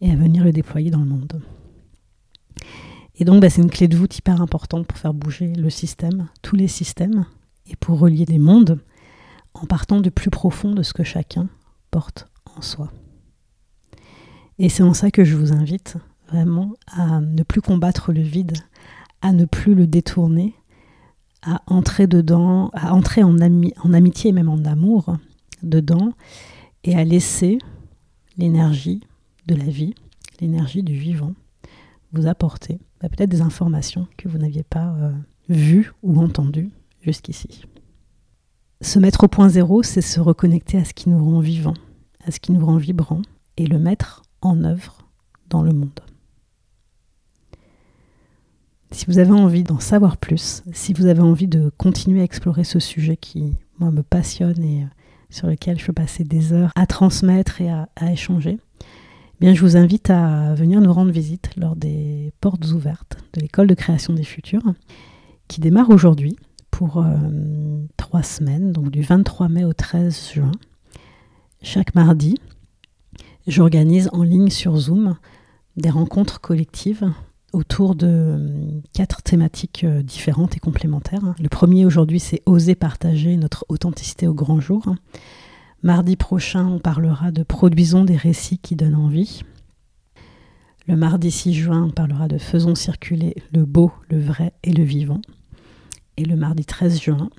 et 0.00 0.10
à 0.10 0.16
venir 0.16 0.44
le 0.44 0.52
déployer 0.52 0.90
dans 0.90 1.00
le 1.00 1.06
monde. 1.06 1.40
Et 3.18 3.24
donc 3.24 3.40
bah, 3.40 3.50
c'est 3.50 3.62
une 3.62 3.70
clé 3.70 3.88
de 3.88 3.96
voûte 3.96 4.16
hyper 4.18 4.40
importante 4.40 4.86
pour 4.86 4.98
faire 4.98 5.14
bouger 5.14 5.52
le 5.54 5.70
système, 5.70 6.28
tous 6.42 6.56
les 6.56 6.68
systèmes, 6.68 7.26
et 7.66 7.76
pour 7.76 7.98
relier 7.98 8.24
les 8.26 8.38
mondes 8.38 8.80
en 9.54 9.66
partant 9.66 10.00
du 10.00 10.10
plus 10.10 10.30
profond 10.30 10.72
de 10.72 10.82
ce 10.82 10.92
que 10.92 11.02
chacun 11.02 11.48
porte 11.90 12.28
en 12.56 12.60
soi. 12.60 12.92
Et 14.58 14.68
c'est 14.68 14.82
en 14.82 14.94
ça 14.94 15.10
que 15.10 15.24
je 15.24 15.36
vous 15.36 15.52
invite 15.52 15.96
vraiment 16.28 16.74
à 16.88 17.20
ne 17.20 17.42
plus 17.42 17.60
combattre 17.60 18.12
le 18.12 18.20
vide, 18.20 18.56
à 19.22 19.32
ne 19.32 19.44
plus 19.44 19.74
le 19.74 19.86
détourner, 19.86 20.54
à 21.42 21.62
entrer 21.66 22.06
dedans, 22.06 22.70
à 22.72 22.94
entrer 22.94 23.22
en, 23.22 23.36
en 23.38 23.92
amitié 23.92 24.30
et 24.30 24.32
même 24.32 24.48
en 24.48 24.64
amour 24.64 25.16
dedans, 25.62 26.12
et 26.84 26.94
à 26.94 27.04
laisser 27.04 27.58
l'énergie 28.36 29.00
de 29.46 29.54
la 29.54 29.64
vie, 29.64 29.94
l'énergie 30.40 30.82
du 30.82 30.94
vivant, 30.94 31.32
apporter 32.24 32.78
bah, 33.00 33.08
peut-être 33.08 33.30
des 33.30 33.42
informations 33.42 34.06
que 34.16 34.28
vous 34.28 34.38
n'aviez 34.38 34.62
pas 34.62 34.94
euh, 34.98 35.12
vues 35.48 35.92
ou 36.02 36.18
entendues 36.20 36.70
jusqu'ici. 37.02 37.64
Se 38.80 38.98
mettre 38.98 39.24
au 39.24 39.28
point 39.28 39.48
zéro, 39.48 39.82
c'est 39.82 40.00
se 40.00 40.20
reconnecter 40.20 40.78
à 40.78 40.84
ce 40.84 40.94
qui 40.94 41.08
nous 41.08 41.22
rend 41.22 41.40
vivants, 41.40 41.76
à 42.24 42.30
ce 42.30 42.40
qui 42.40 42.52
nous 42.52 42.64
rend 42.64 42.76
vibrants, 42.76 43.22
et 43.56 43.66
le 43.66 43.78
mettre 43.78 44.22
en 44.42 44.64
œuvre 44.64 44.98
dans 45.48 45.62
le 45.62 45.72
monde. 45.72 46.00
Si 48.92 49.06
vous 49.06 49.18
avez 49.18 49.32
envie 49.32 49.62
d'en 49.62 49.80
savoir 49.80 50.16
plus, 50.16 50.62
si 50.72 50.92
vous 50.92 51.06
avez 51.06 51.20
envie 51.20 51.48
de 51.48 51.70
continuer 51.76 52.20
à 52.20 52.24
explorer 52.24 52.64
ce 52.64 52.78
sujet 52.78 53.16
qui, 53.16 53.54
moi, 53.78 53.90
me 53.90 54.02
passionne 54.02 54.62
et 54.62 54.84
euh, 54.84 54.86
sur 55.30 55.48
lequel 55.48 55.78
je 55.78 55.86
peux 55.86 55.92
passer 55.92 56.24
des 56.24 56.52
heures 56.52 56.70
à 56.76 56.86
transmettre 56.86 57.60
et 57.60 57.70
à, 57.70 57.88
échanger, 58.10 58.58
bien, 59.40 59.54
je 59.54 59.60
vous 59.60 59.76
invite 59.76 60.10
à 60.10 60.54
venir 60.54 60.80
nous 60.80 60.92
rendre 60.92 61.10
visite 61.10 61.50
lors 61.56 61.76
des 61.76 62.32
portes 62.40 62.66
ouvertes 62.72 63.18
de 63.34 63.40
l'école 63.40 63.66
de 63.66 63.74
création 63.74 64.12
des 64.12 64.24
futurs, 64.24 64.74
qui 65.48 65.60
démarre 65.60 65.90
aujourd'hui 65.90 66.36
pour 66.70 66.98
euh, 66.98 67.04
trois 67.96 68.22
semaines, 68.22 68.72
donc 68.72 68.90
du 68.90 69.02
23 69.02 69.48
mai 69.48 69.64
au 69.64 69.72
13 69.72 70.32
juin. 70.34 70.52
Chaque 71.62 71.94
mardi, 71.94 72.36
j'organise 73.46 74.08
en 74.12 74.22
ligne 74.22 74.50
sur 74.50 74.76
Zoom 74.76 75.16
des 75.76 75.90
rencontres 75.90 76.40
collectives 76.40 77.10
autour 77.52 77.94
de 77.94 78.06
euh, 78.06 78.80
quatre 78.92 79.22
thématiques 79.22 79.84
euh, 79.84 80.02
différentes 80.02 80.56
et 80.56 80.60
complémentaires. 80.60 81.34
Le 81.40 81.48
premier 81.48 81.86
aujourd'hui, 81.86 82.20
c'est 82.20 82.42
oser 82.46 82.74
partager 82.74 83.36
notre 83.36 83.64
authenticité 83.68 84.26
au 84.26 84.34
grand 84.34 84.60
jour. 84.60 84.94
Mardi 85.86 86.16
prochain, 86.16 86.66
on 86.66 86.80
parlera 86.80 87.30
de 87.30 87.44
produisons 87.44 88.02
des 88.02 88.16
récits 88.16 88.58
qui 88.58 88.74
donnent 88.74 88.96
envie. 88.96 89.42
Le 90.88 90.96
mardi 90.96 91.30
6 91.30 91.54
juin, 91.54 91.84
on 91.84 91.90
parlera 91.92 92.26
de 92.26 92.38
Faisons 92.38 92.74
circuler 92.74 93.36
le 93.52 93.64
beau, 93.64 93.92
le 94.10 94.18
vrai 94.18 94.52
et 94.64 94.72
le 94.72 94.82
vivant. 94.82 95.20
Et 96.16 96.24
le 96.24 96.34
mardi 96.34 96.64
13 96.64 97.00
juin 97.00 97.30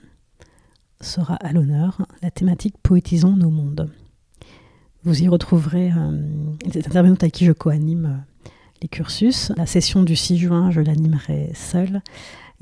sera 1.02 1.36
à 1.36 1.52
l'honneur 1.52 2.08
la 2.22 2.32
thématique 2.32 2.76
Poétisons 2.82 3.36
nos 3.36 3.50
mondes. 3.50 3.92
Vous 5.04 5.22
y 5.22 5.28
retrouverez 5.28 5.92
euh, 5.92 6.18
des 6.66 6.88
intervenantes 6.88 7.24
avec 7.24 7.34
qui 7.34 7.44
je 7.44 7.52
co-anime 7.52 8.06
euh, 8.06 8.50
les 8.82 8.88
cursus. 8.88 9.52
La 9.58 9.66
session 9.66 10.04
du 10.04 10.16
6 10.16 10.38
juin, 10.38 10.72
je 10.72 10.80
l'animerai 10.80 11.52
seule. 11.54 12.02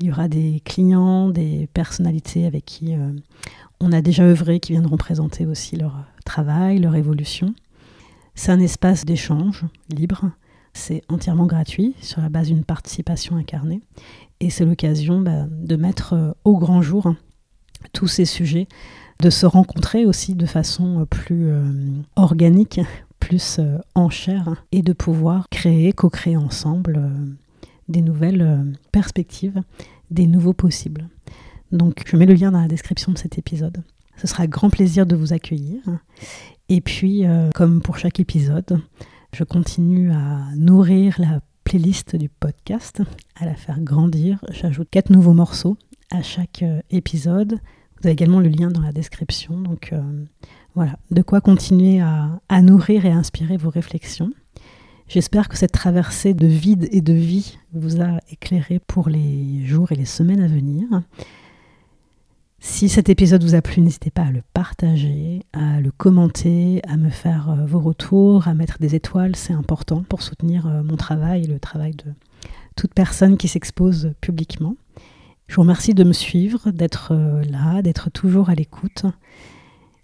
Il 0.00 0.06
y 0.06 0.10
aura 0.10 0.26
des 0.26 0.60
clients, 0.64 1.28
des 1.28 1.68
personnalités 1.72 2.44
avec 2.44 2.64
qui 2.64 2.94
euh, 2.94 3.12
on 3.80 3.92
a 3.92 4.00
déjà 4.00 4.24
œuvré, 4.24 4.60
qui 4.60 4.72
viendront 4.72 4.96
présenter 4.96 5.46
aussi 5.46 5.76
leur 5.76 6.04
travail, 6.24 6.78
leur 6.78 6.94
évolution. 6.94 7.54
C'est 8.34 8.52
un 8.52 8.60
espace 8.60 9.04
d'échange 9.04 9.64
libre. 9.88 10.30
C'est 10.72 11.02
entièrement 11.08 11.46
gratuit 11.46 11.94
sur 12.00 12.20
la 12.20 12.28
base 12.28 12.48
d'une 12.48 12.64
participation 12.64 13.36
incarnée. 13.36 13.80
Et 14.40 14.50
c'est 14.50 14.66
l'occasion 14.66 15.20
bah, 15.20 15.46
de 15.48 15.76
mettre 15.76 16.36
au 16.44 16.58
grand 16.58 16.82
jour 16.82 17.14
tous 17.92 18.08
ces 18.08 18.24
sujets, 18.24 18.68
de 19.20 19.30
se 19.30 19.46
rencontrer 19.46 20.04
aussi 20.04 20.34
de 20.34 20.46
façon 20.46 21.06
plus 21.08 21.48
euh, 21.48 21.72
organique, 22.16 22.80
plus 23.20 23.58
euh, 23.58 23.78
en 23.94 24.10
chair, 24.10 24.64
et 24.72 24.82
de 24.82 24.92
pouvoir 24.92 25.48
créer, 25.50 25.92
co-créer 25.92 26.36
ensemble 26.36 26.96
euh, 26.98 27.68
des 27.88 28.02
nouvelles 28.02 28.74
perspectives, 28.92 29.62
des 30.10 30.26
nouveaux 30.26 30.52
possibles. 30.52 31.08
Donc 31.72 32.04
je 32.06 32.16
mets 32.16 32.26
le 32.26 32.34
lien 32.34 32.50
dans 32.50 32.60
la 32.60 32.68
description 32.68 33.12
de 33.12 33.18
cet 33.18 33.38
épisode. 33.38 33.82
Ce 34.16 34.26
sera 34.26 34.46
grand 34.46 34.70
plaisir 34.70 35.06
de 35.06 35.16
vous 35.16 35.32
accueillir. 35.32 35.82
Et 36.68 36.80
puis, 36.80 37.24
comme 37.54 37.82
pour 37.82 37.98
chaque 37.98 38.18
épisode, 38.18 38.80
je 39.34 39.44
continue 39.44 40.10
à 40.10 40.40
nourrir 40.56 41.16
la 41.18 41.40
playlist 41.64 42.16
du 42.16 42.30
podcast, 42.30 43.02
à 43.38 43.44
la 43.44 43.54
faire 43.54 43.78
grandir. 43.78 44.42
J'ajoute 44.50 44.88
quatre 44.90 45.10
nouveaux 45.10 45.34
morceaux 45.34 45.76
à 46.10 46.22
chaque 46.22 46.64
épisode 46.90 47.60
vous 48.00 48.06
avez 48.06 48.12
également 48.12 48.40
le 48.40 48.48
lien 48.48 48.70
dans 48.70 48.80
la 48.80 48.92
description. 48.92 49.58
Donc 49.58 49.90
euh, 49.92 50.24
voilà, 50.74 50.98
de 51.10 51.22
quoi 51.22 51.40
continuer 51.40 52.00
à, 52.00 52.62
nourrir 52.62 53.06
et 53.06 53.10
à 53.10 53.16
inspirer 53.16 53.56
vos 53.56 53.70
réflexions. 53.70 54.30
J'espère 55.08 55.48
que 55.48 55.56
cette 55.56 55.72
traversée 55.72 56.34
de 56.34 56.46
vide 56.46 56.88
et 56.90 57.00
de 57.00 57.12
vie 57.12 57.58
vous 57.72 58.02
a 58.02 58.18
éclairé 58.30 58.80
pour 58.80 59.08
les 59.08 59.64
jours 59.64 59.92
et 59.92 59.94
les 59.94 60.04
semaines 60.04 60.40
à 60.40 60.48
venir. 60.48 60.84
Si 62.68 62.88
cet 62.90 63.08
épisode 63.08 63.44
vous 63.44 63.54
a 63.54 63.62
plu, 63.62 63.80
n'hésitez 63.80 64.10
pas 64.10 64.24
à 64.24 64.30
le 64.32 64.42
partager, 64.52 65.46
à 65.52 65.80
le 65.80 65.92
commenter, 65.92 66.82
à 66.86 66.96
me 66.96 67.10
faire 67.10 67.48
euh, 67.48 67.64
vos 67.64 67.78
retours, 67.78 68.48
à 68.48 68.54
mettre 68.54 68.78
des 68.80 68.96
étoiles. 68.96 69.34
C'est 69.36 69.52
important 69.52 70.02
pour 70.02 70.20
soutenir 70.20 70.66
euh, 70.66 70.82
mon 70.82 70.96
travail 70.96 71.44
et 71.44 71.46
le 71.46 71.60
travail 71.60 71.92
de 71.92 72.12
toute 72.74 72.92
personne 72.92 73.38
qui 73.38 73.46
s'expose 73.48 74.12
publiquement. 74.20 74.74
Je 75.46 75.54
vous 75.54 75.62
remercie 75.62 75.94
de 75.94 76.02
me 76.02 76.12
suivre, 76.12 76.70
d'être 76.72 77.12
euh, 77.12 77.42
là, 77.44 77.82
d'être 77.82 78.10
toujours 78.10 78.50
à 78.50 78.54
l'écoute. 78.56 79.06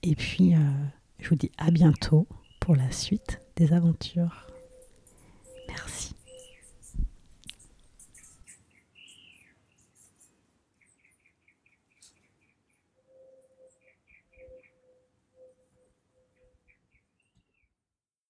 Et 0.04 0.14
puis, 0.14 0.54
je 1.18 1.28
vous 1.28 1.36
dis 1.36 1.50
à 1.58 1.70
bientôt 1.70 2.26
pour 2.60 2.74
la 2.74 2.90
suite 2.90 3.40
des 3.56 3.72
aventures. 3.72 4.46
Merci. 5.68 6.14